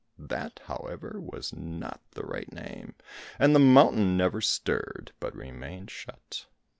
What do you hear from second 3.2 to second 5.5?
and the mountain never stirred, but